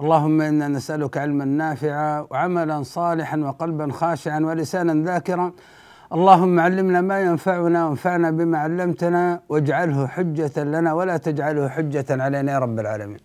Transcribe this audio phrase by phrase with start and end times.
[0.00, 5.52] اللهم إنا نسألك علما نافعا وعملا صالحا وقلبا خاشعا ولسانا ذاكرا.
[6.12, 12.58] اللهم علمنا ما ينفعنا وانفعنا بما علمتنا واجعله حجة لنا ولا تجعله حجة علينا يا
[12.58, 13.18] رب العالمين.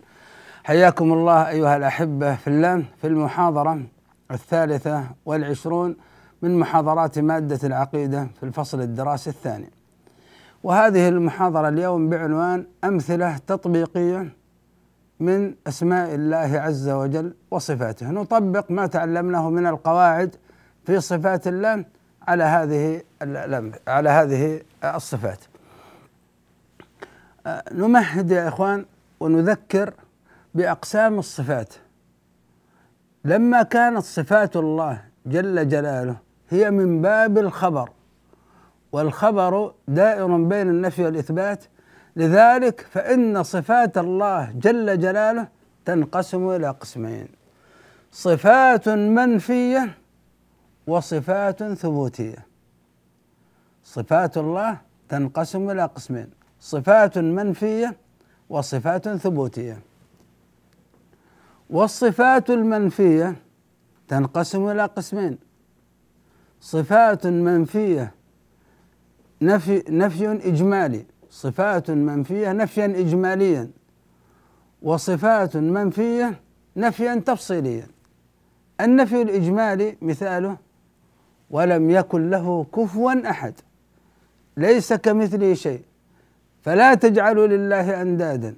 [0.64, 3.80] حياكم الله أيها الأحبة في الله في المحاضرة
[4.30, 5.96] الثالثة والعشرون
[6.42, 9.70] من محاضرات مادة العقيدة في الفصل الدراسي الثاني
[10.62, 14.28] وهذه المحاضرة اليوم بعنوان أمثلة تطبيقية
[15.20, 18.10] من أسماء الله عز وجل وصفاته.
[18.10, 20.36] نطبق ما تعلمناه من القواعد
[20.84, 21.84] في صفات الله
[22.28, 23.02] على هذه
[23.88, 25.38] على هذه الصفات.
[27.72, 28.86] نمهد يا إخوان
[29.20, 29.94] ونذكر
[30.54, 31.74] بأقسام الصفات.
[33.24, 36.16] لما كانت صفات الله جل جلاله
[36.50, 37.90] هي من باب الخبر
[38.92, 41.64] والخبر دائر بين النفي والإثبات
[42.16, 45.48] لذلك فإن صفات الله جل جلاله
[45.84, 47.28] تنقسم إلى قسمين.
[48.12, 49.98] صفات منفية
[50.86, 52.46] وصفات ثبوتية.
[53.84, 56.30] صفات الله تنقسم إلى قسمين
[56.60, 57.96] صفات منفية
[58.48, 59.78] وصفات ثبوتية.
[61.70, 63.36] والصفات المنفية
[64.08, 65.38] تنقسم إلى قسمين.
[66.60, 68.14] صفات منفية
[69.42, 71.06] نفي نفي إجمالي.
[71.34, 73.70] صفات منفية نفيا إجماليا
[74.82, 76.40] وصفات منفية
[76.76, 77.86] نفيا تفصيليا.
[78.80, 80.56] النفي الإجمالي مثاله
[81.50, 83.54] ولم يكن له كفوا أحد
[84.56, 85.82] ليس كمثله شيء.
[86.62, 88.56] فلا تجعلوا لله أندادا.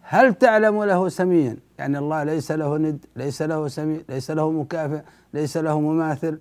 [0.00, 5.00] هل تعلم له سميا؟ يعني الله ليس له ند ليس له سمي ليس له مكافئ
[5.34, 6.38] ليس له مماثل.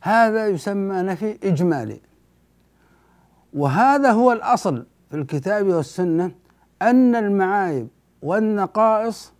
[0.00, 2.00] هذا يسمى نفي إجمالي.
[3.54, 6.30] وهذا هو الأصل في الكتاب والسنة
[6.82, 7.88] أن المعايب
[8.22, 9.32] والنقائص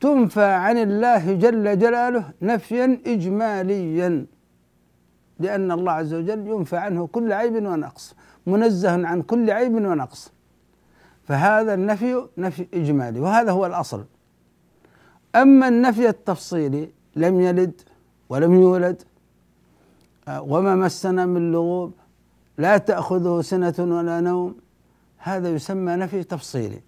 [0.00, 4.26] تنفى عن الله جل جلاله نفيا إجماليا
[5.38, 8.14] لأن الله عز وجل ينفى عنه كل عيب ونقص
[8.46, 10.32] منزه عن كل عيب ونقص.
[11.24, 14.04] فهذا النفي نفي إجمالي وهذا هو الأصل.
[15.36, 17.80] أما النفي التفصيلي لم يلد
[18.28, 19.02] ولم يولد
[20.28, 21.92] آه، وما مسنا من لغوب
[22.62, 24.50] لا تأخذه سنة ولا نوم.
[25.18, 26.80] هذا يسمى نفي تفصيلي.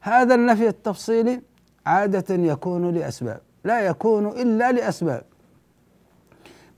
[0.00, 1.42] هذا النفي التفصيلي
[1.86, 5.24] عادة يكون لأسباب لا يكون إلا لأسباب.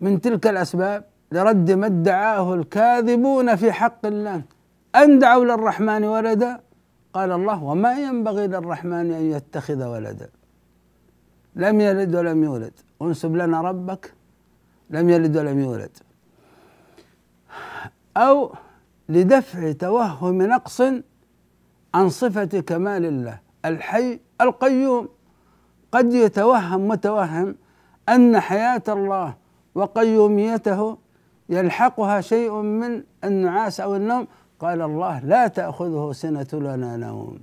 [0.00, 4.42] من تلك الأسباب لرد ما ادعاه الكاذبون في حق الله.
[4.94, 6.60] أن دعوا للرحمن ولدا؟
[7.12, 10.28] قال الله وما ينبغي للرحمن أن يتخذ ولدا.
[11.56, 12.72] لم يلد ولم يولد.
[13.02, 14.12] انسب لنا ربك.
[14.90, 15.94] لم يلد ولم يولد.
[18.20, 18.52] أو
[19.08, 20.82] لدفع توهم نقص
[21.94, 23.38] عن صفة كمال الله.
[23.64, 25.08] الحي القيوم.
[25.92, 27.56] قد يتوهم متوهم
[28.08, 29.34] أن حياة الله
[29.74, 30.98] وقيوميته
[31.48, 34.26] يلحقها شيء من النعاس أو النوم.
[34.60, 37.40] قال الله لا تأخذه سنة ولا نوم.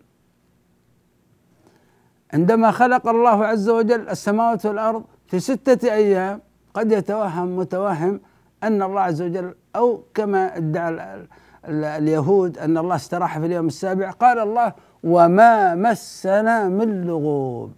[2.34, 6.42] عندما خلق الله عز وجل السماوات والأرض في ستة أيام
[6.74, 8.20] قد يتوهم متوهم
[8.64, 11.28] أن الله عز وجل أو كما ادعى
[11.66, 14.74] اليهود أن الله استراح في اليوم السابع قال الله
[15.04, 17.74] وما مسنا من لغوب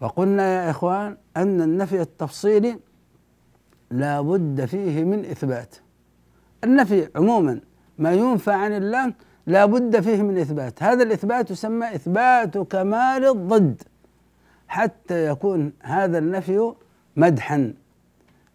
[0.00, 2.78] وقلنا يا إخوان أن النفي التفصيلي
[3.90, 5.76] لا بد فيه من إثبات.
[6.64, 7.60] النفي عموما
[7.98, 9.12] ما ينفى عن الله
[9.46, 10.82] لا بد فيه من إثبات.
[10.82, 13.82] هذا الإثبات يسمى إثبات كمال الضد
[14.68, 16.72] حتى يكون هذا النفي
[17.16, 17.74] مدحا.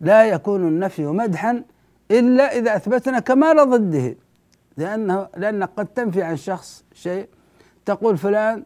[0.03, 1.63] لا يكون النفي مدحا
[2.11, 4.15] إلا إذا أثبتنا كمال ضده.
[4.77, 7.27] لأنه لأنك قد تنفي عن شخص شيء
[7.85, 8.63] تقول فلان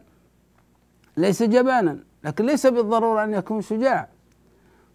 [1.16, 4.08] ليس جبانا لكن ليس بالضرورة أن يكون شجاع.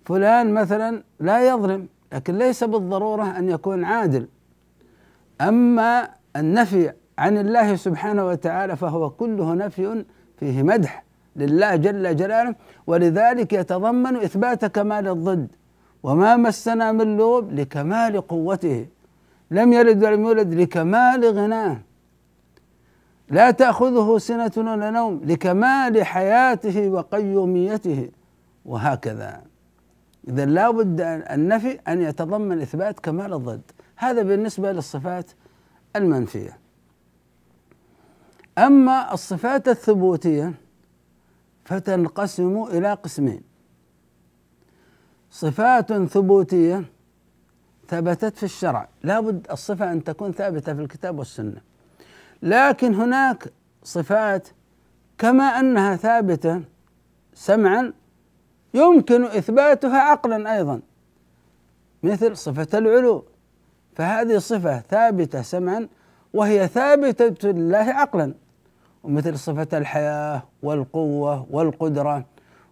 [0.06, 4.28] فلان مثلا لا يظلم لكن ليس بالضرورة أن يكون عادل.
[5.42, 10.06] أما النفي عن الله سبحانه وتعالى فهو كله نفي
[10.40, 11.04] فيه مدح
[11.36, 12.56] لله جل جلاله
[12.88, 15.48] ولذلك يتضمن إثبات كمال الضد.
[16.04, 18.88] وما مسنا من لغب لكمال قوته.
[19.52, 21.82] لم يلد ولم يولد لكمال غناه.
[23.30, 28.10] لا تأخذه سنة ولا نوم لكمال حياته وقيوميته.
[28.66, 29.42] وهكذا.
[30.28, 31.02] إذا لا بد
[31.32, 33.62] النفي أن يتضمن إثبات كمال الضد.
[33.96, 35.32] هذا بالنسبة للصفات
[35.96, 36.58] المنفية.
[38.58, 40.54] أما الصفات الثبوتية
[41.66, 43.53] فتنقسم إلى قسمين.
[45.34, 46.84] صفات ثبوتية
[47.88, 48.88] ثبتت في الشرع.
[49.04, 51.62] لابد الصفة أن تكون ثابتة في الكتاب والسنة.
[52.42, 53.52] لكن هناك
[53.84, 54.48] صفات
[55.18, 56.62] كما أنها ثابتة
[57.34, 57.94] سمعا
[58.74, 60.82] يمكن إثباتها عقلا أيضا
[62.04, 63.26] مثل صفة العلو.
[63.96, 65.88] فهذه صفة ثابتة سمعا
[66.34, 68.34] وهي ثابتة لله عقلا
[69.04, 72.26] ومثل صفة الحياة والقوة والقدرة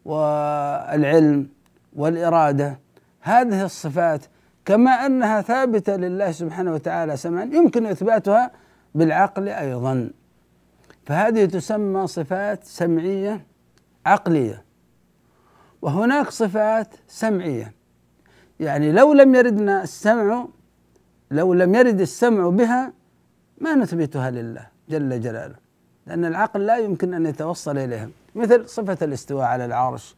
[0.05, 1.49] والعلم
[1.93, 2.79] والإرادة.
[3.21, 4.25] هذه الصفات
[4.65, 8.51] كما أنها ثابتة لله سبحانه وتعالى سمعا يمكن إثباتها
[8.95, 10.09] بالعقل أيضا.
[11.05, 13.45] فهذه تسمى صفات سمعية
[14.05, 14.63] عقلية.
[15.81, 17.73] وهناك صفات سمعية.
[18.59, 20.47] يعني لو لم يردنا السمع
[21.31, 22.93] لو لم يرد السمع بها
[23.57, 25.55] ما نثبتها لله جل جلاله
[26.05, 28.09] لأن العقل لا يمكن أن يتوصل إليها.
[28.35, 30.15] مثل صفة الاستواء على العرش.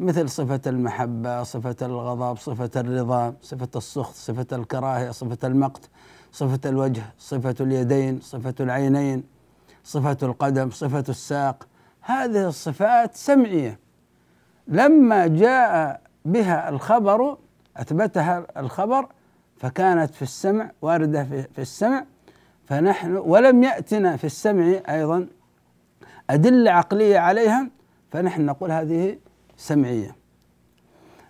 [0.00, 5.90] مثل صفة المحبة صفة الغضب صفة الرضا صفة السخط صفة الكراهية صفة المقت
[6.32, 9.24] صفة الوجه صفة اليدين صفة العينين
[9.84, 11.66] صفة القدم صفة الساق.
[12.00, 13.78] هذه الصفات سمعية.
[14.68, 17.38] لما جاء بها الخبر
[17.76, 19.06] أثبتها الخبر
[19.56, 22.04] فكانت في السمع واردة في السمع.
[22.66, 25.26] فنحن ولم يأتنا في السمع أيضا
[26.30, 27.70] أدلة عقلية عليها
[28.10, 29.18] فنحن نقول هذه
[29.56, 30.16] سمعية.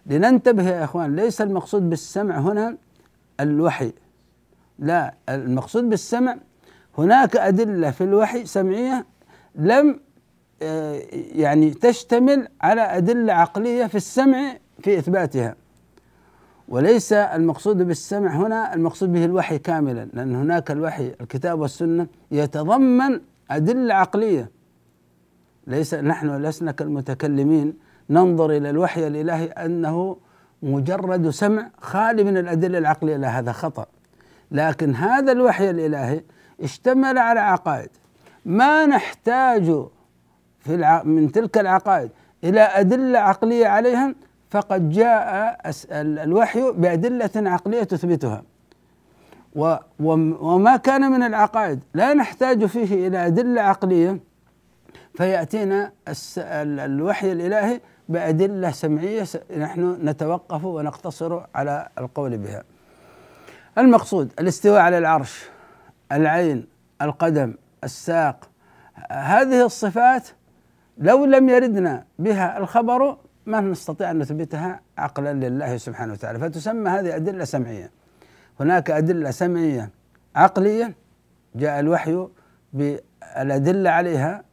[0.07, 2.77] لننتبه يا إخوان ليس المقصود بالسمع هنا
[3.41, 3.93] الوحي.
[4.79, 6.37] لا المقصود بالسمع
[6.99, 9.07] هناك أدلة في الوحي سمعية
[9.55, 10.01] لم
[10.63, 15.57] آه، يعني تشتمل على أدلة عقلية في السمع في إثباتها.
[16.69, 23.21] وليس المقصود بالسمع هنا المقصود به الوحي كاملا لأن هناك الوحي الكتاب والسنة يتضمن
[23.51, 24.51] أدلة عقلية.
[25.67, 27.75] ليس نحن لسنا كالمتكلمين
[28.11, 30.17] ننظر إلى الوحي الإلهي أنه
[30.63, 33.17] مجرد سمع خالي من الأدلة العقلية.
[33.17, 33.87] لا هذا خطأ.
[34.51, 36.23] لكن هذا الوحي الإلهي
[36.63, 37.91] اشتمل على عقائد.
[38.45, 39.65] ما نحتاج
[40.61, 41.03] في الع...
[41.03, 42.11] من تلك العقائد
[42.45, 44.15] إلى أدلة عقلية عليها
[44.51, 45.61] فقد جاء
[45.93, 48.43] الوحي بأدلة عقلية تثبتها.
[50.01, 54.21] وما كان من العقائد لا نحتاج فيه إلى أدلة عقلية
[55.15, 55.93] فيأتينا
[56.59, 59.27] الوحي الإلهي بأدلة سمعية
[59.59, 62.63] نحن نتوقف ونقتصر على القول بها.
[63.79, 65.45] المقصود الاستواء على العرش
[66.13, 66.67] العين
[67.03, 67.55] القدم
[67.85, 68.49] الساق
[69.11, 70.29] هذه الصفات
[70.99, 73.17] لو لم يردنا بها الخبر
[73.47, 76.39] ما نستطيع أن نثبتها عقلا لله سبحانه وتعالى.
[76.39, 77.91] فتسمى هذه أدلة سمعية.
[78.61, 79.91] هناك أدلة سمعية
[80.37, 80.95] عقليه
[81.55, 82.27] جاء الوحي
[82.73, 84.45] بالأدلة عليها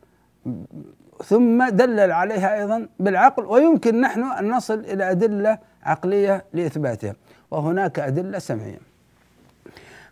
[1.26, 7.16] ثم دلل عليها أيضا بالعقل ويمكن نحن أن نصل إلى أدلة عقلية لإثباتها
[7.52, 8.80] وهناك أدلة سمعية.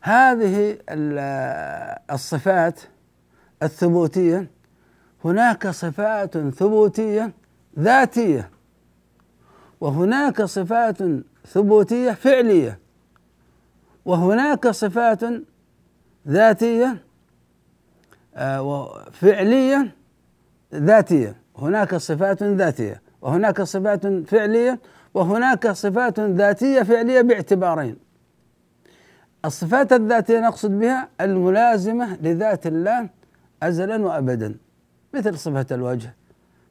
[0.01, 0.77] هذه
[2.11, 2.79] الصفات
[3.63, 4.47] الثبوتية
[5.25, 7.31] هناك صفات ثبوتية
[7.79, 8.49] ذاتية
[9.81, 10.97] وهناك صفات
[11.47, 12.79] ثبوتية فعلية
[14.05, 15.19] وهناك صفات
[16.27, 16.97] ذاتية
[18.35, 19.95] آه، فعليه
[20.75, 21.35] ذاتية.
[21.57, 24.79] هناك صفات ذاتية وهناك صفات فعلية
[25.13, 27.97] وهناك صفات ذاتية فعلية باعتبارين.
[29.45, 33.09] الصفات الذاتية نقصد بها الملازمة لذات الله
[33.63, 34.55] ازلا وابدا.
[35.13, 36.15] مثل صفة الوجه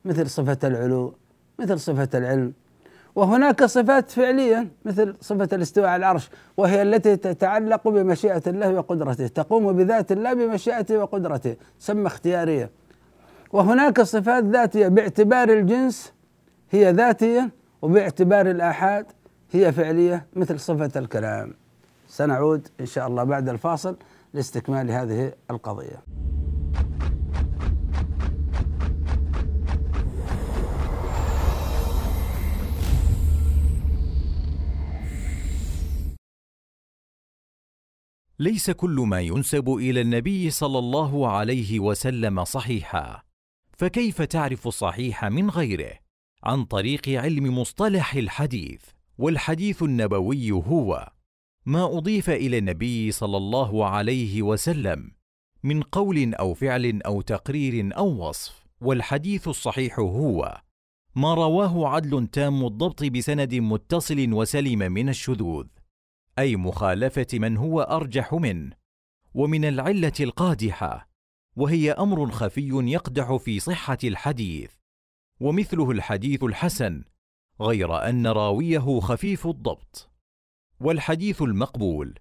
[0.04, 1.14] مثل صفة العلو
[1.58, 2.52] مثل صفة العلم.
[3.14, 9.72] وهناك صفات فعلية مثل صفة الاستواء على العرش وهي التي تتعلق بمشيئة الله وقدرته تقوم
[9.72, 11.56] بذات الله بمشيئته وقدرته.
[11.80, 12.70] تسمى اختيارية.
[13.52, 14.88] وهناك صفات ذاتية.
[14.88, 16.12] باعتبار الجنس
[16.70, 17.50] هي ذاتية
[17.82, 19.06] وباعتبار الآحاد
[19.50, 21.54] هي فعلية مثل صفة الكلام.
[22.08, 23.96] سنعود إن شاء الله بعد الفاصل
[24.34, 26.02] لاستكمال هذه القضية.
[38.38, 43.29] ليس كل ما ينسب إلى النبي صلى الله عليه وسلم صحيحا.
[43.80, 45.92] فكيف تعرف الصحيح من غيره؟
[46.42, 48.82] عن طريق علم مصطلح الحديث
[49.18, 51.12] والحديث النبوي هو
[51.66, 55.10] ما أضيف إلى النبي صلى الله عليه وسلم
[55.62, 60.60] من قول أو فعل أو تقرير أو وصف والحديث الصحيح هو
[61.14, 65.66] ما رواه عدل تام الضبط بسند متصل وسلم من الشذوذ
[66.38, 68.76] أي مخالفة من هو أرجح منه
[69.34, 71.09] ومن العلة القادحة
[71.56, 74.70] وهي أمر خفي يقدح في صحة الحديث
[75.40, 77.04] ومثله الحديث الحسن
[77.60, 80.10] غير أن راويه خفيف الضبط.
[80.80, 82.18] والحديث المقبول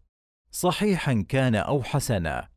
[0.51, 2.50] صحيحا كان أو حسنا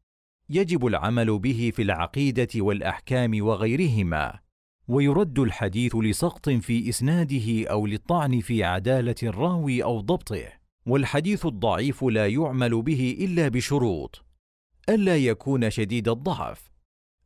[0.48, 4.38] يجب العمل به في العقيدة والأحكام وغيرهما
[4.88, 10.44] ويرد الحديث لسقط في إسناده أو للطعن في عدالة الراوي أو ضبطه.
[10.86, 14.31] والحديث الضعيف لا يعمل به إلا بشروط.
[14.88, 16.72] ألا يكون شديد الضعف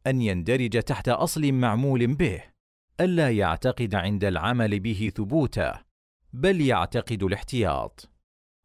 [0.07, 2.43] أن يندرج تحت أصل معمول به
[3.01, 5.73] ألا يعتقد عند العمل به ثبوته
[6.33, 8.11] بل يعتقد الاحتياط.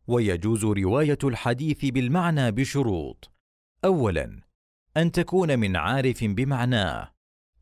[0.07, 3.31] ويجوز رواية الحديث بالمعنى بشروط.
[3.85, 4.41] اولا
[4.97, 7.11] أن تكون من عارف بمعناه.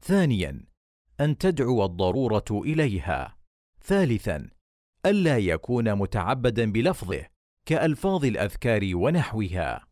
[0.02, 0.66] ثانيا
[1.20, 3.38] أن تدعو الضرورة إليها.
[3.84, 4.50] ثالثا
[5.06, 7.26] ألا يكون متعبدا بلفظه
[7.66, 9.89] كألفاظ الأذكار ونحوها.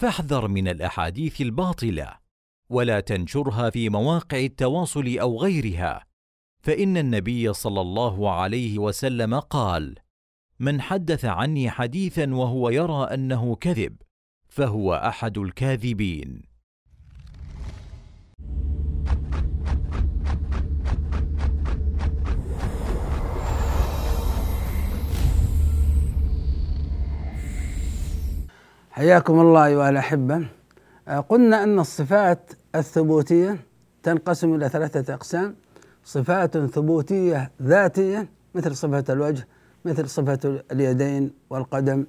[0.00, 2.18] فاحذر من الأحاديث الباطلة
[2.70, 6.06] ولا تنشرها في مواقع التواصل أو غيرها.
[6.62, 9.94] فإن النبي صلى الله عليه وسلم قال
[10.60, 13.96] من حدث عني حديثا وهو يرى أنه كذب
[14.48, 16.42] فهو أحد الكاذبين.
[29.00, 30.46] حياكم الله أيها الأحبة.
[31.08, 33.56] آه، قلنا أن الصفات الثبوتية
[34.02, 35.54] تنقسم إلى ثلاثة أقسام.
[36.04, 39.48] صفات ثبوتية ذاتية مثل صفة الوجه
[39.84, 42.06] مثل صفة اليدين والقدم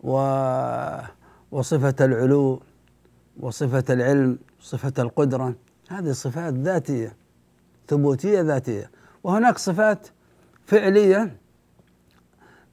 [0.00, 0.14] و
[1.50, 2.62] وصفة العلو
[3.40, 5.54] وصفة العلم صفة القدرة.
[5.90, 7.16] هذه صفات ذاتية
[7.88, 8.90] ثبوتية ذاتية.
[9.24, 10.08] وهناك صفات
[10.66, 11.36] فعلية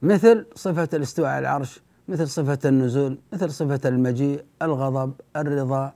[0.02, 1.87] مثل صفة الاستواء على العرش.
[2.08, 5.92] مثل صفة النزول مثل صفة المجيء الغضب الرضا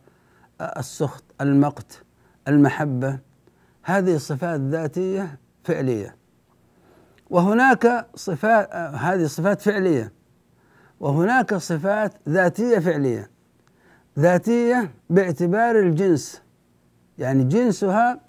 [0.61, 2.03] السخط المقت
[2.49, 3.19] المحبة.
[3.83, 6.17] هذه صفات ذاتية فعلية.
[7.31, 10.13] وهناك صفات هذه صفات فعلية.
[11.01, 13.31] وهناك صفات ذاتية فعلية.
[14.19, 16.43] ذاتية باعتبار الجنس.
[17.19, 18.21] يعني جنسها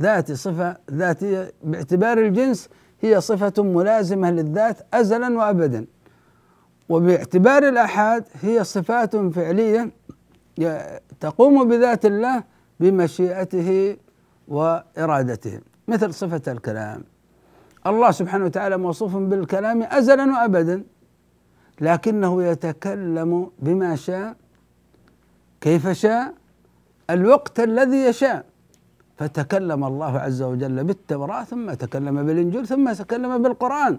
[0.00, 2.68] ذاتي صفة ذاتية باعتبار الجنس
[3.00, 5.86] هي صفة ملازمة للذات أزلا وأبدا.
[6.88, 9.90] وباعتبار الآحاد هي صفات فعلية
[11.20, 12.42] تقوم بذات الله
[12.80, 13.96] بمشيئته
[14.48, 15.60] وإرادته.
[15.88, 17.04] مثل صفة الكلام.
[17.86, 20.84] الله سبحانه وتعالى موصوف بالكلام أزلا وأبدا
[21.80, 24.36] لكنه يتكلم بما شاء
[25.60, 26.34] كيف شاء؟
[27.10, 28.44] الوقت الذي يشاء.
[29.16, 33.98] فتكلم الله عز وجل بالتوراة ثم تكلم بالإنجيل ثم تكلم بالقرآن.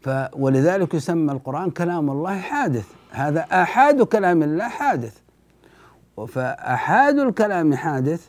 [0.00, 2.88] ف ولذلك يسمى القرآن كلام الله حادث.
[3.10, 5.18] هذا آحاد كلام الله حادث.
[6.28, 8.28] فآحاد الكلام حادث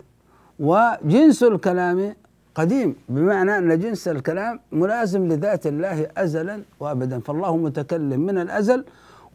[0.59, 2.15] وجنس الكلام
[2.55, 7.19] قديم بمعنى أن جنس الكلام ملازم لذات الله أزلا وأبدا.
[7.19, 8.85] فالله متكلم من الأزل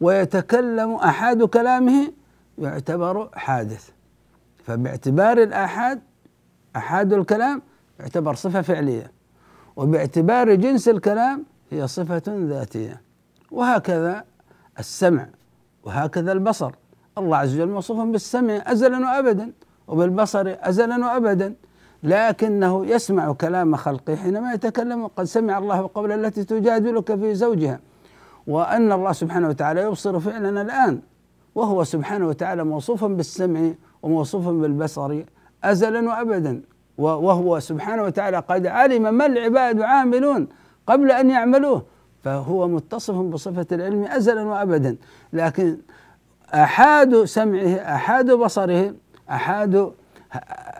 [0.01, 2.11] ويتكلم أحاد كلامه
[2.57, 3.89] يعتبر حادث.
[4.63, 6.01] فباعتبار الآحاد
[6.75, 7.61] أحاد الكلام
[7.99, 9.11] يعتبر صفة فعلية.
[9.75, 13.01] وباعتبار جنس الكلام هي صفة ذاتية.
[13.51, 14.23] وهكذا
[14.79, 15.27] السمع
[15.83, 16.71] وهكذا البصر.
[17.17, 19.51] الله عز وجل موصوف بالسمع أزلا وأبدا
[19.87, 21.55] وبالبصر أزلا وأبدا.
[22.03, 27.79] لكنه يسمع كلام خلقه حينما يتكلم قد سمع الله قول التي تجادلك في زوجها.
[28.47, 31.01] وأن الله سبحانه وتعالى يبصر فعلنا الآن.
[31.55, 33.71] وهو سبحانه وتعالى موصوف بالسمع
[34.01, 35.21] وموصوف بالبصر
[35.63, 36.61] أزلا وأبدا.
[36.97, 40.47] وهو سبحانه وتعالى قد علم ما العباد عاملون.
[40.87, 41.83] قبل أن يعملوه
[42.23, 44.95] فهو متصف بصفة العلم أزلا وأبدا.
[45.33, 45.77] لكن
[46.53, 48.93] أحاد سمعه أحاد بصره
[49.29, 49.91] أحاد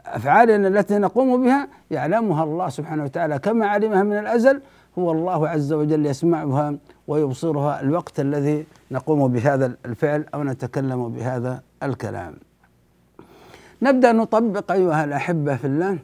[0.06, 3.40] أفعالنا التي نقوم بها يعلمها الله سبحانه وتعالى.
[3.40, 4.62] كما علمها من الأزل
[5.00, 6.76] هو الله عز وجل يسمعها
[7.08, 12.34] ويبصرها الوقت الذي نقوم بهذا الفعل أو نتكلم بهذا الكلام.
[13.82, 15.98] نبدأ نطبق أيها الأحبة في الله.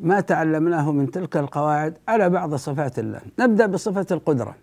[0.00, 3.20] ما تعلمناه من تلك القواعد على بعض صفات الله.
[3.38, 4.54] نبدأ بصفة القدرة.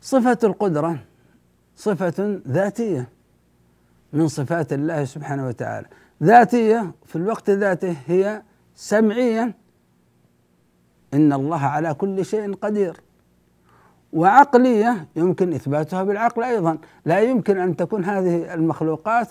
[0.00, 0.98] صفة القدرة
[1.76, 3.08] صفة ذاتية
[4.12, 5.86] من صفات الله سبحانه وتعالى.
[6.22, 8.42] ذاتية في الوقت ذاته هي
[8.74, 9.54] سمعية.
[11.14, 13.00] إن الله على كل شيء قدير.
[14.12, 16.78] وعقلية يمكن إثباتها بالعقل أيضا.
[17.04, 19.28] لا يمكن أن تكون هذه المخلوقات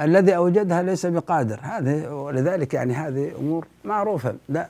[0.00, 1.60] الذي أوجدها ليس بقادر.
[1.62, 4.34] هذه ولذلك يعني هذه أمور معروفة.
[4.48, 4.68] لا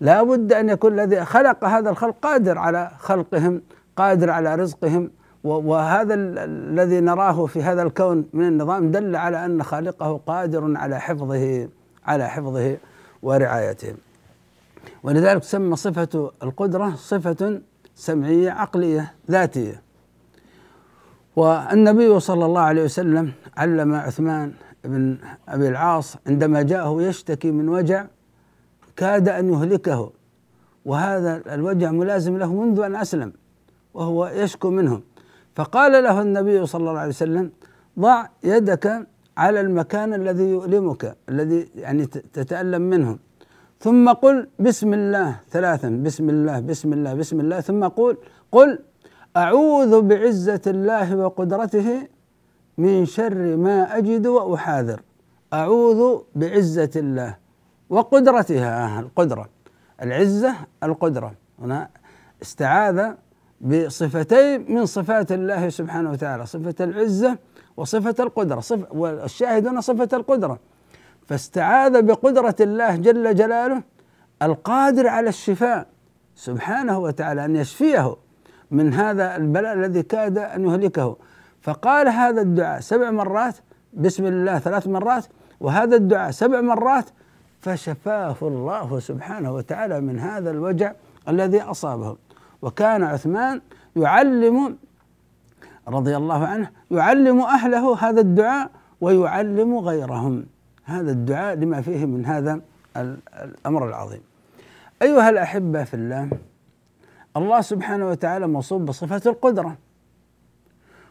[0.00, 3.62] لا بد أن يكون الذي خلق هذا الخلق قادر على خلقهم
[3.96, 5.10] قادر على رزقهم
[5.44, 11.68] وهذا الذي نراه في هذا الكون من النظام دل على أن خالقه قادر على حفظه
[12.06, 12.76] على حفظه
[13.22, 13.94] ورعايته.
[15.02, 17.60] ولذلك تسمى صفة القدرة صفة
[17.94, 19.82] سمعية عقلية ذاتية.
[21.36, 24.52] والنبي صلى الله عليه وسلم علم عثمان
[24.84, 25.18] بن
[25.48, 28.06] أبي العاص عندما جاءه يشتكي من وجع
[28.96, 30.12] كاد أن يهلكه
[30.84, 33.32] وهذا الوجع ملازم له منذ أن أسلم
[33.94, 35.00] وهو يشكو منه
[35.54, 37.50] فقال له النبي صلى الله عليه وسلم
[37.98, 39.06] ضع يدك
[39.36, 43.18] على المكان الذي يؤلمك الذي يعني تتألم منه.
[43.80, 47.60] ثم قل بسم الله ثلاثا بسم الله بسم الله بسم الله.
[47.60, 48.16] ثم قل
[48.52, 48.78] قل
[49.36, 52.08] أعوذ بعزة الله وقدرته
[52.78, 55.00] من شر ما أجد وأحاذر.
[55.52, 57.36] أعوذ بعزة الله
[57.90, 59.48] وقدرتها القدرة.
[60.02, 61.34] العزة القدرة.
[61.58, 61.88] هنا
[62.42, 63.12] استعاذ
[63.60, 67.38] بصفتين من صفات الله سبحانه وتعالى صفة العزة
[67.76, 68.60] وصفة القدرة.
[68.60, 70.58] صف والشاهد هنا صفة القدرة.
[71.26, 73.82] فاستعاذ بقدرة الله جل جلاله
[74.42, 75.86] القادر على الشفاء
[76.34, 78.16] سبحانه وتعالى أن يشفيه.
[78.70, 81.16] من هذا البلاء الذي كاد أن يهلكه.
[81.60, 83.56] فقال هذا الدعاء سبع مرات
[83.94, 85.26] بسم الله ثلاث مرات
[85.60, 87.04] وهذا الدعاء سبع مرات
[87.60, 90.92] فشفاه الله سبحانه وتعالى من هذا الوجع
[91.28, 92.16] الذي أصابه.
[92.62, 93.60] وكان عثمان
[93.96, 94.76] يعلم
[95.88, 100.46] رضي الله عنه يعلم أهله هذا الدعاء ويعلم غيرهم.
[100.84, 102.60] هذا الدعاء لما فيه من هذا
[102.96, 104.20] الأمر العظيم.
[105.02, 106.30] أيها الأحبة في الله
[107.36, 109.78] الله سبحانه وتعالى موصوف بصفة القدرة.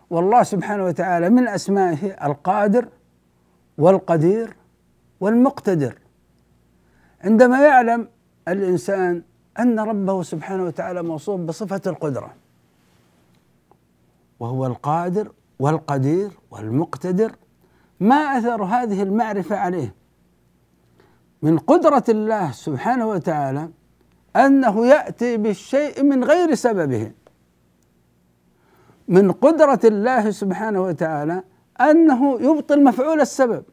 [0.09, 2.87] والله سبحانه وتعالى من أسمائه القادر
[3.77, 4.55] والقدير
[5.19, 5.99] والمقتدر.
[7.23, 8.07] عندما يعلم
[8.47, 9.23] الإنسان
[9.59, 12.33] أن ربه سبحانه وتعالى موصوف بصفة القدرة.
[14.39, 17.35] وهو القادر والقدير والمقتدر.
[17.99, 19.95] ما أثر هذه المعرفة عليه؟
[21.41, 23.69] من قدرة الله سبحانه وتعالى
[24.45, 27.11] أنه يأتي بالشيء من غير سببه.
[29.07, 31.43] من قدرة الله سبحانه وتعالى
[31.81, 33.63] أنه يبطل مفعول السبب.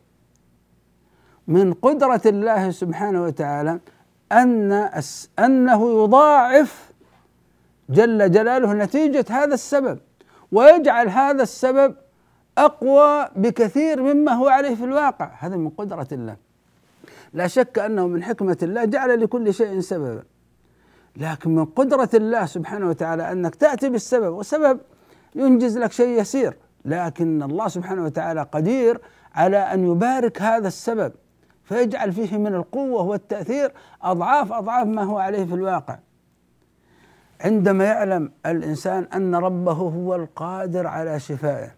[1.48, 3.80] من قدرة الله سبحانه وتعالى
[4.32, 4.90] أن
[5.38, 6.90] أنه يضاعف
[7.90, 9.98] جل جلاله نتيجة هذا السبب
[10.52, 11.94] ويجعل هذا السبب
[12.58, 15.30] أقوى بكثير مما هو عليه في الواقع.
[15.38, 16.36] هذا من قدرة الله.
[17.32, 20.22] لا شك أنه من حكمة الله جعل لكل شيء سببا.
[21.16, 24.80] لكن من قدرة الله سبحانه وتعالى أنك تأتي بالسبب والسبب
[25.34, 29.00] ينجز لك شيء يسير لكن الله سبحانه وتعالى قدير
[29.34, 31.12] على أن يبارك هذا السبب
[31.64, 35.98] فيجعل فيه من القوة والتأثير أضعاف أضعاف ما هو عليه في الواقع.
[37.40, 41.74] عندما يعلم الإنسان أن ربه هو القادر على شفائه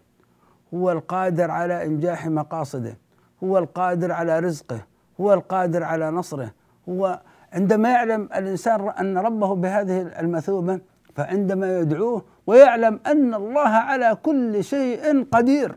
[0.73, 2.97] هو القادر على إنجاح مقاصده
[3.43, 4.79] هو القادر على رزقه
[5.21, 6.51] هو القادر على نصره
[6.89, 7.19] هو
[7.53, 10.79] عندما يعلم الإنسان أن ربه بهذه المثوبة
[11.15, 15.75] فعندما يدعوه ويعلم أن الله على كل شيء قدير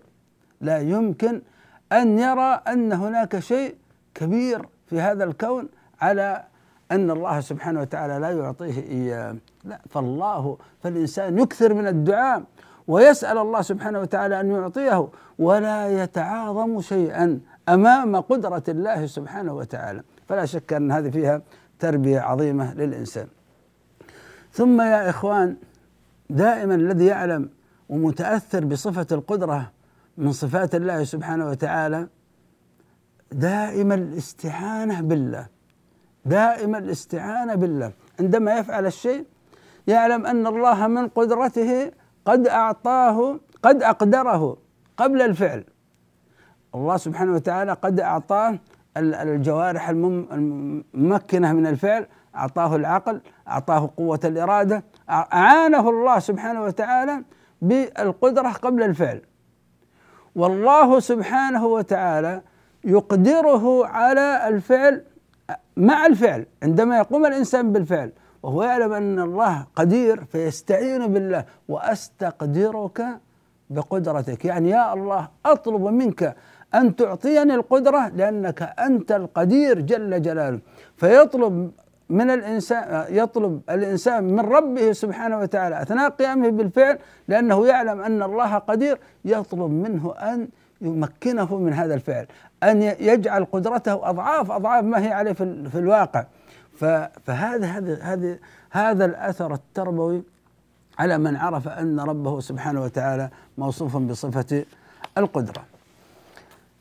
[0.61, 1.43] لا يمكن
[1.93, 3.75] أن يرى أن هناك شيء
[4.15, 5.69] كبير في هذا الكون
[6.01, 6.45] على
[6.91, 9.37] أن الله سبحانه وتعالى لا يعطيه إياه.
[9.65, 12.43] لا فالله فالإنسان يكثر من الدعاء
[12.89, 15.09] ويسأل الله سبحانه وتعالى أن يعطيه
[15.39, 20.03] ولا يتعاظم شيئا أمام قدرة الله سبحانه وتعالى.
[20.29, 21.43] فلا شك أن هذه فيها
[21.83, 23.27] تربية عظيمة للإنسان.
[24.53, 25.57] ثم يا إخوان
[26.31, 27.43] دائما الذي يعلم
[27.89, 29.61] ومتأثر بصفة القدرة
[30.19, 32.01] من صفات الله سبحانه وتعالى
[33.33, 35.47] دائما الاستعانة بالله.
[36.25, 37.91] دائما الاستعانة بالله.
[38.21, 39.25] عندما يفعل الشيء
[39.87, 41.91] يعلم أن الله من قدرته
[42.25, 44.57] قد أعطاه قد أقدره
[44.97, 45.65] قبل الفعل.
[46.75, 48.59] الله سبحانه وتعالى قد أعطاه
[48.97, 57.23] الجوارح الممكنة من الفعل أعطاه العقل أعطاه قوة الإرادة أعانه الله سبحانه وتعالى
[57.63, 59.21] بالقدرة قبل الفعل.
[60.35, 62.43] والله سبحانه وتعالى
[62.85, 65.05] يقدره على الفعل
[65.77, 73.07] مع الفعل عندما يقوم الإنسان بالفعل وهو يعلم أن الله قدير فيستعين بالله وأستقدرك
[73.71, 74.45] بقدرتك.
[74.45, 76.37] يعني يا الله أطلب منك
[76.75, 80.59] أن تعطيني القدرة لأنك أنت القدير جل جلاله.
[80.97, 81.71] فيطلب
[82.09, 88.59] من الإنسان يطلب الإنسان من ربه سبحانه وتعالى أثناء قيامه بالفعل لأنه يعلم أن الله
[88.59, 90.49] قدير يطلب منه أن
[90.81, 92.27] يمكنه من هذا الفعل
[92.63, 96.25] أن يجعل قدرته أضعاف أضعاف ما هي عليه في الواقع.
[97.25, 98.39] فهذا هذا هذا
[98.71, 100.23] هذا الأثر التربوي
[100.99, 104.65] على من عرف أن ربه سبحانه وتعالى موصوف بصفة
[105.19, 105.72] القدرة.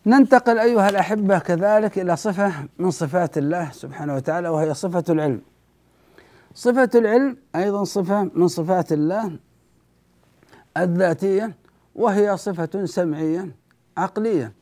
[0.06, 5.42] ننتقل أيها الأحبة كذلك إلى صفة من صفات الله سبحانه وتعالى وهي صفة العلم.
[6.54, 9.40] صفة العلم أيضا صفة من صفات الله
[10.78, 11.56] الذاتية
[11.96, 13.56] وهي صفة سمعية
[13.98, 14.54] عقلية.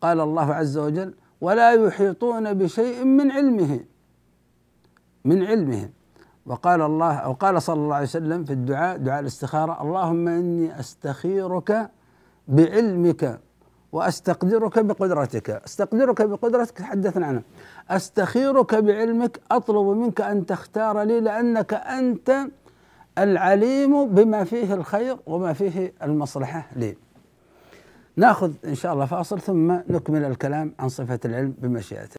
[0.00, 3.80] قال الله عز وجل ولا يحيطون بشيء من علمه
[5.24, 5.88] من علمه.
[6.46, 11.90] وقال الله أو قال صلى الله عليه وسلم في الدعاء دعاء الاستخارة اللهم إني أستخيرك
[12.48, 13.40] بعلمك
[13.92, 15.50] وأستقدرك بقدرتك.
[15.50, 17.42] أستقدرك بقدرتك تحدثنا عنها.
[17.90, 22.46] أستخيرك بعلمك أطلب منك أن تختار لي لأنك أنت
[23.18, 26.96] العليم بما فيه الخير وما فيه المصلحة لي.
[28.16, 32.16] نأخذ إن شاء الله فاصل ثم نكمل الكلام عن صفة العلم بمشيئته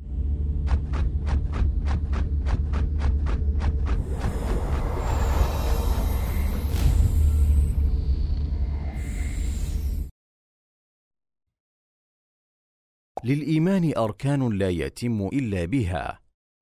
[13.24, 16.20] للإيمان أركان لا يتم إلا بها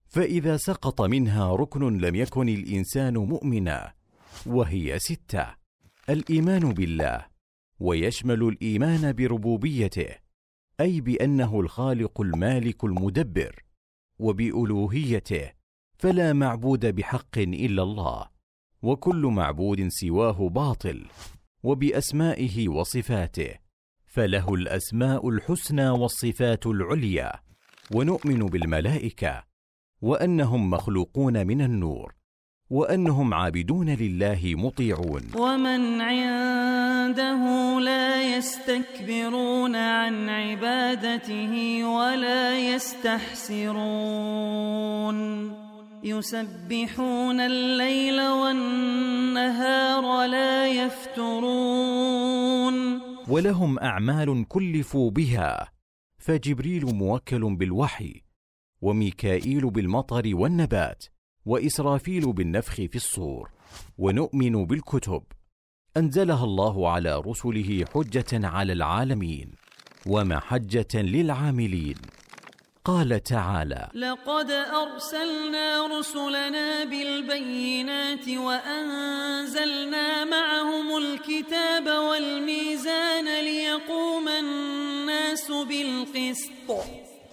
[0.08, 3.94] فإذا سقط منها ركن لم يكن الإنسان مؤمنا
[4.46, 5.46] وهي ستة.
[6.10, 7.26] الإيمان بالله
[7.80, 10.16] ويشمل الإيمان بربوبيته
[10.80, 13.64] أي بأنه الخالق المالك المدبر
[14.20, 15.52] وبألوهيته
[15.98, 18.30] فلا معبود بحق إلا الله
[18.82, 21.06] وكل معبود سواه باطل
[21.64, 23.71] وبأسمائه وصفاته.
[24.14, 27.32] فله الأسماء الحسنى والصفات العليا
[27.96, 29.44] ونؤمن بالملائكة
[30.02, 32.14] وأنهم مخلوقون من النور
[32.70, 35.22] وأنهم عابدون لله مطيعون.
[35.36, 43.82] ومن عنده لا يستكبرون عن عبادته ولا يستحسرون.
[46.04, 52.32] يسبحون الليل والنهار لا يفترون.
[53.32, 55.72] ولهم أعمال كلفوا بها.
[56.18, 58.22] فجبريل موكل بالوحي
[58.82, 61.06] وميكائيل بالمطر والنبات
[61.46, 63.52] وإسرافيل بالنفخ في الصور
[63.98, 65.24] ونؤمن بالكتب.
[65.98, 69.52] أنزلها الله على رسله حجة على العالمين
[70.08, 71.96] ومحجة للعاملين.
[72.86, 86.86] قال تعالى لقد أرسلنا رسلنا بالبينات وأنزلنا معهم الكتاب والميزان ليقوم الناس بالقسط.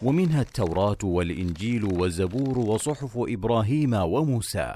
[0.02, 4.74] ومنها التوراة والإنجيل والزبور وصحف إبراهيم وموسى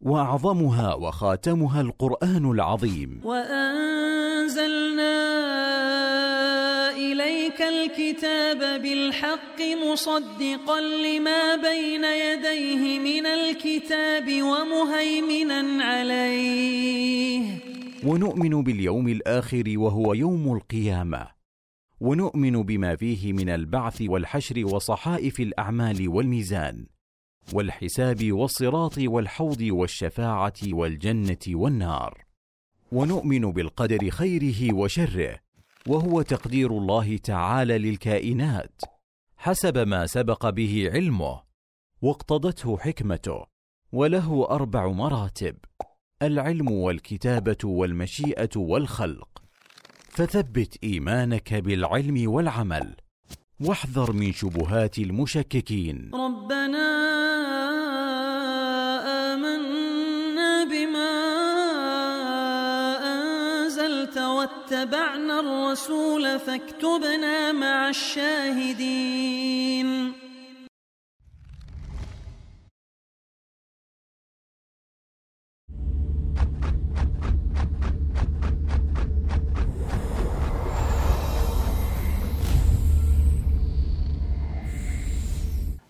[0.00, 3.20] وأعظمها وخاتمها القرآن العظيم.
[3.24, 3.91] وانزلنا
[7.52, 17.58] إليك الكتاب بالحق مصدقا لما بين يديه من الكتاب ومهيمنا عليه.
[18.04, 21.28] ونؤمن باليوم الآخر وهو يوم القيامة.
[22.00, 26.86] ونؤمن بما فيه من البعث والحشر وصحائف الأعمال والميزان.
[27.52, 32.24] والحساب والصراط والحوض والشفاعة والجنة والنار.
[32.92, 35.51] ونؤمن بالقدر خيره وشره.
[35.88, 38.80] وهو تقدير الله تعالى للكائنات
[39.36, 41.42] حسب ما سبق به علمه
[42.02, 43.44] واقتضته حكمته
[43.92, 45.56] وله أربع مراتب
[46.22, 49.42] العلم والكتابة والمشيئة والخلق.
[50.08, 52.96] فثبت إيمانك بالعلم والعمل
[53.60, 56.10] واحذر من شبهات المشككين.
[56.14, 57.11] ربنا
[64.42, 69.32] واتبعنا الرسول فاكتبنا مع الشاهدين.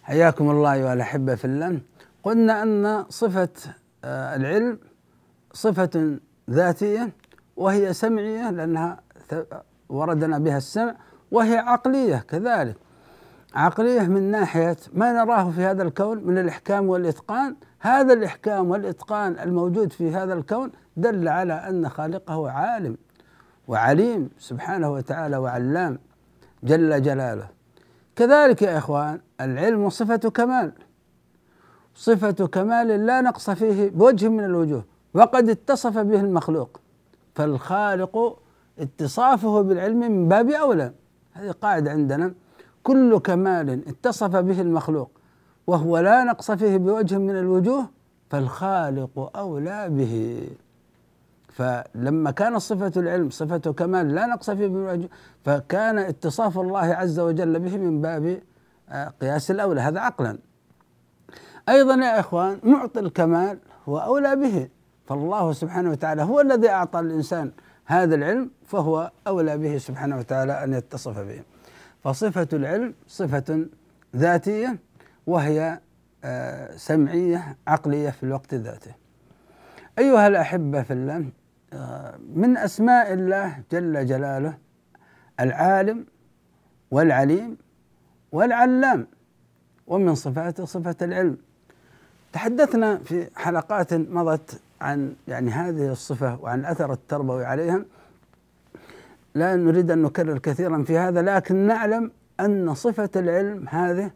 [0.02, 1.80] حياكم الله أيها الأحبة في الله.
[2.22, 3.48] قلنا أن صفة
[4.04, 4.78] آه، العلم
[5.52, 6.18] صفة
[6.50, 7.12] ذاتية
[7.62, 9.00] وهي سمعية لأنها
[9.88, 10.94] وردنا بها السمع
[11.30, 12.76] وهي عقلية كذلك.
[13.54, 17.56] عقلية من ناحية ما نراه في هذا الكون من الإحكام والإتقان.
[17.80, 22.96] هذا الإحكام والإتقان الموجود في هذا الكون دل على أن خالقه عالم
[23.68, 25.98] وعليم سبحانه وتعالى وعلام
[26.62, 27.48] جل جلاله.
[28.16, 30.72] كذلك يا إخوان العلم صفة كمال.
[31.94, 36.81] صفة كمال لا نقص فيه بوجه من الوجوه وقد اتصف به المخلوق.
[37.34, 38.38] فالخالق
[38.78, 40.92] اتصافه بالعلم من باب أولى.
[41.32, 42.34] هذه قاعدة عندنا.
[42.82, 45.10] كل كمال اتصف به المخلوق
[45.66, 47.90] وهو لا نقص فيه بوجه من الوجوه
[48.30, 50.46] فالخالق أولى به.
[51.48, 55.08] فلما كان صفة العلم صفة كمال لا نقص فيه بوجه
[55.44, 58.40] فكان اتصاف الله عز وجل به من باب
[58.88, 59.80] آه، قياس الأولى.
[59.80, 60.38] هذا عقلا.
[61.68, 64.68] أيضا يا إخوان معطي الكمال هو أولى به.
[65.12, 67.52] فالله سبحانه وتعالى هو الذي أعطى الإنسان
[67.84, 71.42] هذا العلم فهو أولى به سبحانه وتعالى أن يتصف به.
[72.04, 73.66] فصفة العلم صفة
[74.16, 74.78] ذاتية
[75.26, 75.80] وهي
[76.24, 78.94] آه، سمعية عقلية في الوقت ذاته.
[79.98, 81.24] أيها الأحبة في الله
[81.72, 84.58] آه، من أسماء الله جل جلاله
[85.40, 86.06] العالم
[86.90, 87.56] والعليم
[88.32, 89.06] والعلام
[89.86, 91.36] ومن صفاته صفة العلم.
[92.32, 97.84] تحدثنا في حلقات مضت عن يعني هذه الصفة وعن الأثر التربوي عليها
[99.34, 104.10] لا نريد أن نكرر كثيرا في هذا لكن نعلم أن صفة العلم هذه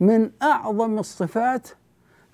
[0.00, 1.68] من أعظم الصفات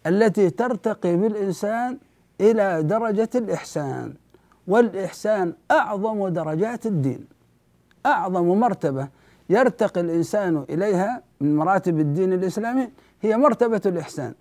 [0.06, 1.98] التي ترتقي بالإنسان
[2.40, 4.14] إلى درجة الإحسان.
[4.66, 7.26] والإحسان أعظم درجات الدين
[8.06, 9.08] أعظم مرتبة
[9.50, 12.90] يرتقي الإنسان إليها من مراتب الدين الإسلامي
[13.22, 14.34] هي مرتبة الإحسان.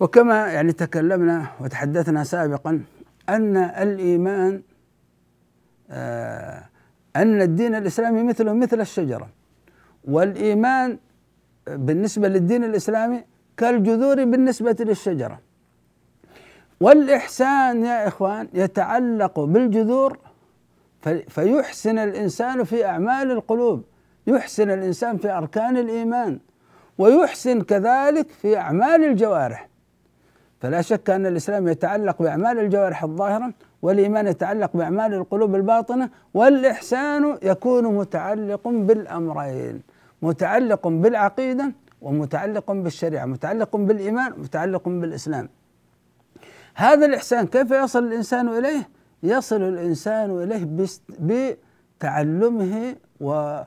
[0.00, 2.80] وكما يعني تكلمنا وتحدثنا سابقا
[3.28, 4.62] أن الإيمان
[5.90, 6.64] آه
[7.16, 9.28] أن الدين الإسلامي مثله مثل الشجرة.
[10.04, 10.98] والإيمان
[11.66, 13.24] بالنسبة للدين الإسلامي
[13.56, 15.40] كالجذور بالنسبة للشجرة.
[16.80, 20.18] والإحسان يا إخوان يتعلق بالجذور
[21.28, 23.84] فيحسن الإنسان في أعمال القلوب
[24.26, 26.38] يحسن الإنسان في أركان الإيمان
[26.98, 29.68] ويحسن كذلك في أعمال الجوارح.
[30.60, 37.84] فلا شك أن الإسلام يتعلق بأعمال الجوارح الظاهرة والإيمان يتعلق بأعمال القلوب الباطنة والإحسان يكون
[37.84, 39.82] متعلق بالأمرين
[40.22, 45.48] متعلق بالعقيدة ومتعلق بالشريعة متعلق بالإيمان متعلق بالإسلام.
[46.74, 48.88] هذا الإحسان كيف يصل الإنسان إليه؟
[49.22, 50.68] يصل الإنسان إليه
[51.98, 53.60] بتعلمه و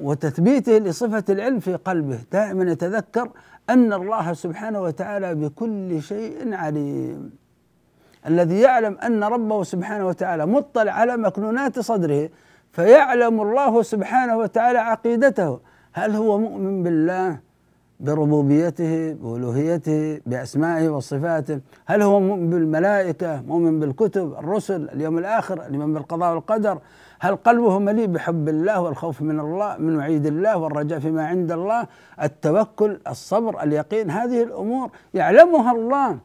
[0.00, 3.30] وتثبيته لصفة العلم في قلبه دائما يتذكر
[3.70, 7.30] أن الله سبحانه وتعالى بكل شيء عليم.
[8.26, 12.30] الذي يعلم أن ربه سبحانه وتعالى مطلع على مكنونات صدره
[12.72, 15.60] فيعلم الله سبحانه وتعالى عقيدته.
[15.92, 17.38] هل هو مؤمن بالله
[18.00, 26.34] بربوبيته بألوهيته بأسمائه وصفاته؟ هل هو مؤمن بالملائكة مؤمن بالكتب الرسل اليوم الآخر الإيمان بالقضاء
[26.34, 26.78] والقدر؟
[27.22, 31.86] هل قلبه مليء بحب الله والخوف من الله من وعيد الله والرجاء فيما عند الله
[32.22, 36.18] التوكل الصبر اليقين هذه الأمور يعلمها الله.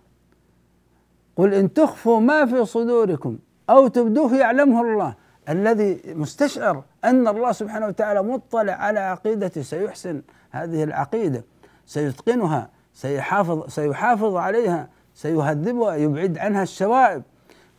[1.36, 3.38] قل إن تخفوا ما في صدوركم
[3.70, 5.14] أو تبدوه يعلمه الله.
[5.50, 11.44] الذي مستشعر أن الله سبحانه وتعالى مطلع على عقيدته سيحسن هذه العقيدة
[11.86, 17.24] سيتقنها سيحافظ سيحافظ عليها سيهذبها يبعد عنها الشوائب.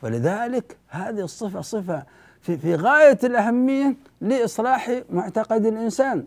[0.02, 2.02] ولذلك هذه الصفة صفة
[2.40, 6.24] في, في غاية الأهمية لإصلاح معتقد الإنسان.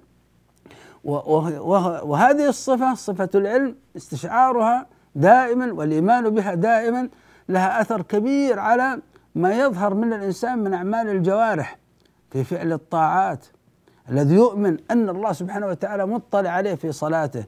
[1.03, 7.09] وهذه الصفة صفة العلم استشعارها دائما والإيمان بها دائما
[7.49, 8.99] لها أثر كبير على
[9.35, 11.77] ما يظهر من الإنسان من أعمال الجوارح
[12.31, 13.45] في فعل الطاعات.
[14.09, 17.43] الذي يؤمن أن الله سبحانه وتعالى مطلع عليه في صلاته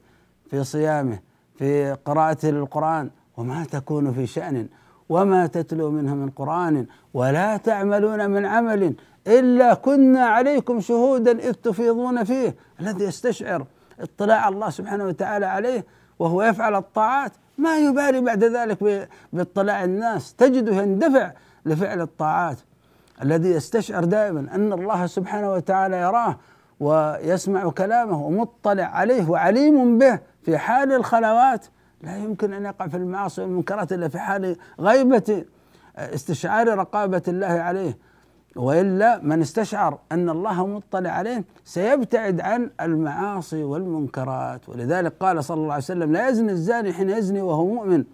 [0.50, 1.18] في صيامه
[1.58, 4.68] في قراءته للقرآن وما تكون في شأن
[5.08, 8.94] وما تتلو منه من قرآن ولا تعملون من عمل
[9.26, 12.54] إلا كنا عليكم شهودا إذ تفيضون فيه.
[12.80, 13.66] الذي يستشعر
[14.00, 15.84] اطلاع الله سبحانه وتعالى عليه
[16.18, 20.34] وهو يفعل الطاعات ما يبالي بعد ذلك باطلاع الناس.
[20.34, 21.32] تجده يندفع
[21.66, 22.58] لفعل الطاعات.
[23.22, 26.36] الذي يستشعر دائما أن الله سبحانه وتعالى يراه
[26.80, 31.66] ويسمع كلامه ومطلع عليه وعليم به في حال الخلوات
[32.04, 35.44] لا يمكن أن يقع في المعاصي والمنكرات إلا في حال غيبة
[35.96, 37.98] استشعار رقابة الله عليه.
[38.56, 44.68] وإلا من استشعر أن الله مطلع عليه سيبتعد عن المعاصي والمنكرات.
[44.68, 48.04] ولذلك قال صلى الله عليه وسلم لا يزني الزاني حين يزني وهو مؤمن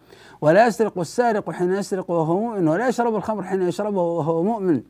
[0.40, 4.82] ولا يسرق السارق حين يسرق وهو مؤمن ولا يشرب الخمر حين يشربه وهو مؤمن.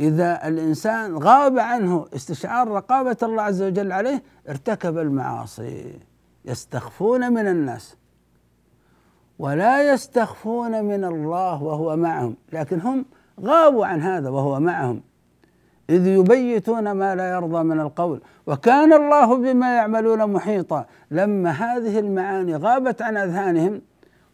[0.00, 5.98] إذا الإنسان غاب عنه استشعار رقابة الله عز وجل عليه ارتكب المعاصي.
[6.44, 7.96] يستخفون من الناس.
[9.38, 12.36] ولا يستخفون من الله وهو معهم.
[12.52, 13.04] لكن هم
[13.40, 15.02] غابوا عن هذا وهو معهم.
[15.90, 18.20] إذ يبيتون ما لا يرضى من القول.
[18.46, 20.86] وكان الله بما يعملون محيطا.
[21.10, 23.80] لما هذه المعاني غابت عن أذهانهم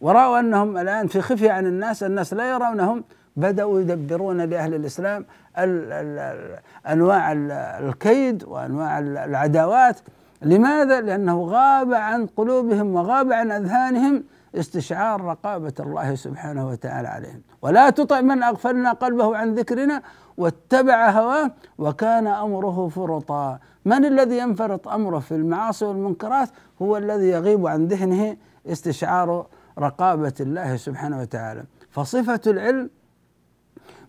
[0.00, 3.04] ورأوا أنهم الآن في خفية عن الناس الناس لا يرونهم
[3.36, 5.26] بدأوا يدبرون لأهل الإسلام
[5.58, 7.32] ال ال أنواع
[7.80, 10.00] الكيد وأنواع العداوات.
[10.42, 17.42] لماذا؟ لأنه غاب عن قلوبهم وغاب عن أذهانهم استشعار رقابة الله سبحانه وتعالى عليهم.
[17.62, 20.02] ولا تطع من أغفلنا قلبه عن ذكرنا
[20.36, 23.58] واتبع هواه وكان أمره فرطا.
[23.84, 26.48] من الذي ينفرط أمره في المعاصي والمنكرات؟
[26.82, 29.46] هو الذي يغيب عن ذهنه استشعار
[29.78, 31.64] رقابة الله سبحانه وتعالى.
[31.90, 32.90] فصفة العلم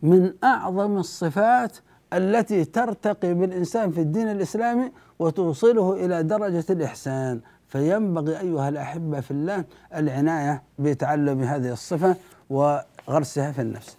[0.01, 1.77] من أعظم الصفات
[2.13, 7.41] التي ترتقي بالإنسان في الدين الإسلامي وتوصله إلى درجة الإحسان.
[7.67, 9.63] فينبغي أيها الأحبة في الله
[9.95, 12.15] العناية بتعلم هذه الصفة
[12.49, 13.97] وغرسها في النفس.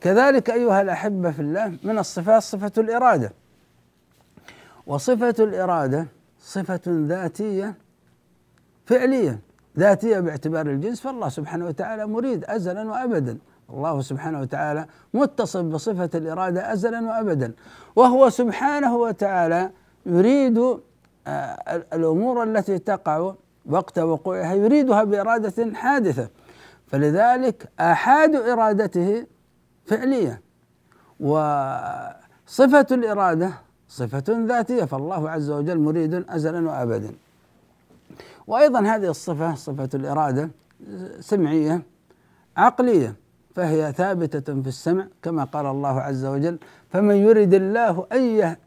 [0.00, 3.32] كذلك أيها الأحبة في الله من الصفات صفة الإرادة.
[4.86, 6.06] وصفة الإرادة
[6.40, 7.74] صفة ذاتية
[8.86, 9.38] فعلية
[9.78, 13.38] ذاتية باعتبار الجنس فالله سبحانه وتعالى مريد أزلا وأبدا.
[13.70, 17.52] الله سبحانه وتعالى متصف بصفة الإرادة أزلا وأبدا.
[17.96, 19.70] وهو سبحانه وتعالى
[20.06, 20.58] يريد
[21.26, 23.32] آه، الأمور التي تقع
[23.66, 26.28] وقت وقوعها يريدها بإرادة حادثة.
[26.86, 29.26] فلذلك آحاد إرادته
[29.86, 30.40] فعلية
[31.20, 33.52] وصفة الإرادة
[33.88, 37.12] صفة ذاتية فالله عز وجل مريد أزلا وأبدا.
[38.46, 40.50] وأيضا هذه الصفة صفة الإرادة
[41.20, 41.82] سمعية
[42.56, 43.27] عقلية.
[43.58, 46.58] فهي ثابتة في السمع كما قال الله عز وجل
[46.90, 48.06] فمن يرد الله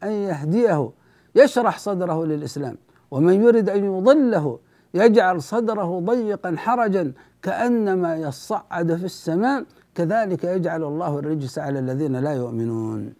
[0.02, 0.90] أن يهديه
[1.34, 2.76] يشرح صدره للإسلام
[3.10, 4.58] ومن يرد أن يضله
[4.94, 12.32] يجعل صدره ضيقا حرجا كأنما يصعد في السماء كذلك يجعل الله الرجس على الذين لا
[12.32, 13.12] يؤمنون.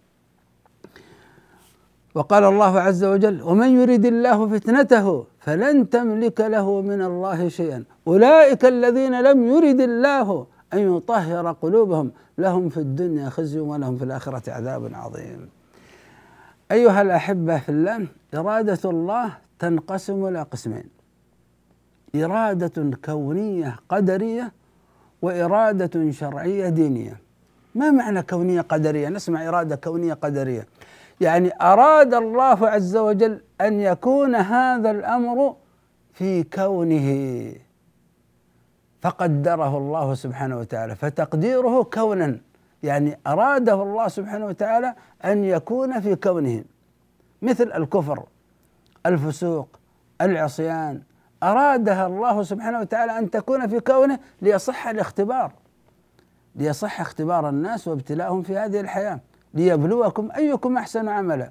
[2.14, 7.84] وقال الله عز وجل ومن يرد الله فتنته فلن تملك له من الله شيئا.
[8.08, 12.10] أولئك الذين لم يرد الله أن يطهر قلوبهم.
[12.38, 15.48] لهم في الدنيا خزي ولهم في الآخرة عذاب عظيم.
[16.72, 20.84] أيها الأحبة في الله إرادة الله تنقسم إلى قسمين.
[22.14, 24.52] إرادة كونية قدرية
[25.22, 27.16] وإرادة شرعية دينية.
[27.74, 30.66] ما معنى كونية قدرية؟ نسمع إرادة كونية قدرية.
[31.20, 35.56] يعني أراد الله عز وجل أن يكون هذا الأمر
[36.12, 37.52] في كونه.
[39.02, 42.38] فقدره الله سبحانه وتعالى فتقديره كونا
[42.82, 46.64] يعني أراده الله سبحانه وتعالى أن يكون في كونه.
[47.42, 48.22] مثل الكفر
[49.06, 49.68] الفسوق
[50.20, 51.02] العصيان
[51.42, 55.52] ارادها الله سبحانه وتعالى أن تكون في كونه ليصح الاختبار
[56.56, 59.20] ليصح اختبار الناس وابتلاءهم في هذه الحياة
[59.54, 61.50] ليبلوكم أيكم أحسن عملا.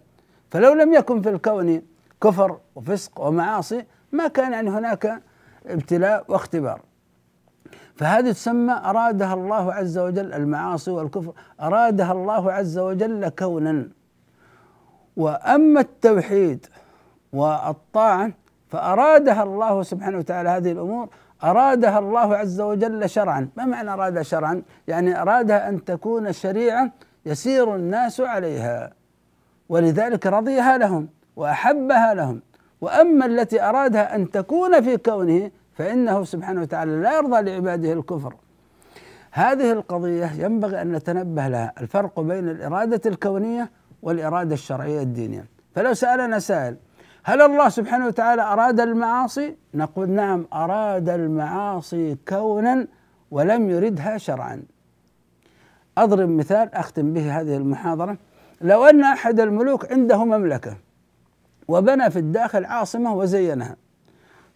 [0.51, 1.81] فلو لم يكن في الكون
[2.23, 5.21] كفر وفسق ومعاصي ما كان يعني هناك
[5.65, 6.81] ابتلاء واختبار.
[7.95, 13.87] فهذه تسمى أرادها الله عز وجل المعاصي والكفر أرادها الله عز وجل كونا.
[15.17, 16.65] وأما التوحيد
[17.33, 18.31] والطاعة
[18.67, 21.09] فأرادها الله سبحانه وتعالى هذه الأمور
[21.43, 23.49] أرادها الله عز وجل شرعا.
[23.57, 26.91] ما معنى أراد شرعا؟ يعني أرادها أن تكون شريعة
[27.25, 28.93] يسير الناس عليها.
[29.69, 32.41] ولذلك رضيها لهم وأحبها لهم.
[32.81, 35.51] وأما التي أرادها أن تكون في كونه
[35.81, 38.35] فإنه سبحانه وتعالى لا يرضى لعباده الكفر.
[39.31, 45.45] هذه القضية ينبغي أن نتنبه لها الفرق بين الإرادة الكونية والإرادة الشرعية الدينية.
[45.75, 46.75] فلو سألنا سائل
[47.23, 52.87] هل الله سبحانه وتعالى أراد المعاصي؟ نقول نعم أراد المعاصي كونا
[53.31, 54.63] ولم يردها شرعا.
[55.97, 58.17] أضرب مثال أختم به هذه المحاضرة.
[58.61, 60.77] لو أن أحد الملوك عنده مملكة
[61.67, 63.75] وبنى في الداخل عاصمة وزينها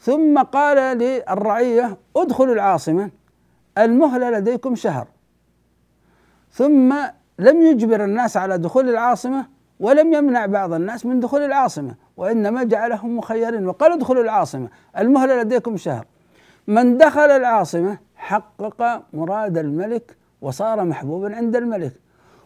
[0.06, 3.10] ثم قال للرعية ادخلوا العاصمة
[3.78, 5.08] المهلة لديكم شهر.
[6.52, 6.96] ثم
[7.40, 9.46] لم يجبر الناس على دخول العاصمة
[9.80, 15.78] ولم يمنع بعض الناس من دخول العاصمة وإنما جعلهم مخيرين وقال ادخلوا العاصمة المهلة لديكم
[15.78, 16.06] شهر.
[16.68, 21.94] من دخل العاصمة حقق مراد الملك وصار محبوبا عند الملك.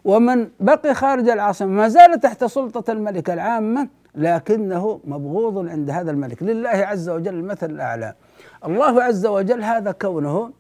[0.06, 6.44] ومن بقي خارج العاصمة ما زال تحت سلطة الملك العامة لكنه مبغوض عند هذا الملك.
[6.44, 8.14] لله عز وجل المثل الأعلى.
[8.66, 10.52] الله عز وجل هذا كونه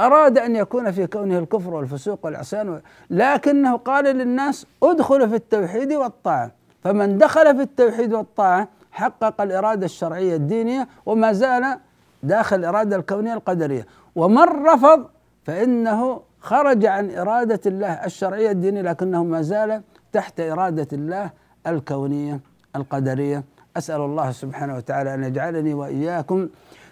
[0.00, 2.80] أراد أن يكون في كونه الكفر والفسوق والعصيان
[3.10, 6.50] لكنه قال للناس ادخلوا في التوحيد والطاعة.
[6.84, 11.78] فمن دخل في التوحيد والطاعة حقق الإرادة الشرعية الدينية وما زال
[12.22, 13.86] داخل الإرادة الكونية القدرية.
[14.16, 15.06] ومن رفض
[15.44, 19.82] فإنه خرج عن إرادة الله الشرعية الدينية لكنه ما زال
[20.12, 21.30] تحت إرادة الله
[21.66, 22.40] الكونية.
[22.76, 23.44] القدرية.
[23.76, 26.48] أسأل الله سبحانه وتعالى أن يجعلني وإياكم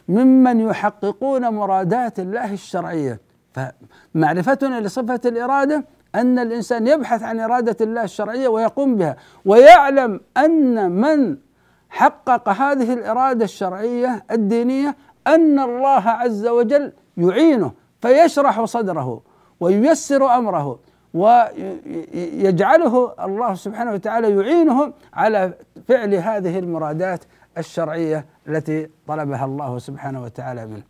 [0.09, 3.20] ممن يحققون مرادات الله الشرعية.
[3.55, 11.37] فمعرفتنا لصفة الإرادة أن الإنسان يبحث عن إرادة الله الشرعية ويقوم بها ويعلم أن من
[11.91, 17.72] حقق هذه الإرادة الشرعية الدينية أن الله عز وجل يعينه
[18.03, 19.22] فيشرح صدره
[19.61, 20.78] وييسر أمره.
[21.15, 22.95] ويجعله
[23.25, 25.55] الله سبحانه وتعالى يعينه على
[25.89, 27.25] فعل هذه المرادات
[27.59, 30.83] الشرعية التي طلبها الله سبحانه وتعالى منه.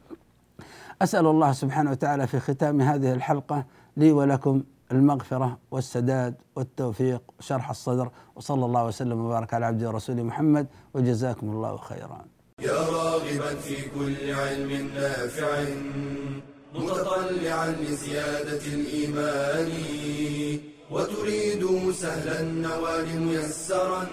[1.03, 3.65] أسأل الله سبحانه وتعالى في ختام هذه الحلقة
[3.97, 4.63] لي ولكم
[4.93, 11.77] المغفرة والسداد والتوفيق وشرح الصدر وصلى الله وسلم وبارك على عبده ورسوله محمد وجزاكم الله
[11.77, 12.25] خيرا.
[12.61, 15.65] يا راغبا في كل علم نافع
[16.75, 19.73] متطلعا لزيادة الإيمان
[20.91, 24.07] وتريد سهلا النوال ميسرا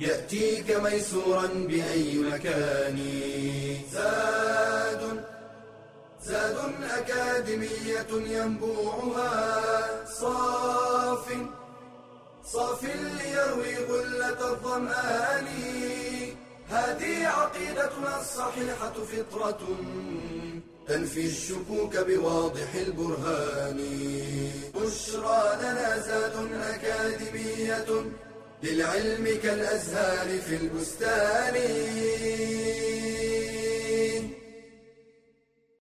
[0.00, 2.98] يأتيك ميسورا بأي مكان.
[3.92, 5.24] زاد
[6.22, 6.56] زاد
[6.98, 9.34] أكاديمية ينبوعها
[10.20, 11.26] صاف
[12.44, 12.82] صاف
[13.18, 15.46] ليروي غلة الظمآن.
[16.68, 19.62] هذه عقيدتنا الصحيحة فطرة.
[20.88, 23.80] تنفي الشكوك بواضح البرهان.
[24.74, 27.86] بشرى لنا زاد أكاديمية
[28.62, 31.54] للعلم كالأزهار في البستان.